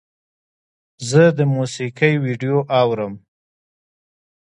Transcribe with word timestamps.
زه 1.09 1.23
د 1.37 1.39
موسیقۍ 1.55 2.13
ویډیو 2.25 2.57
اورم. 2.81 3.13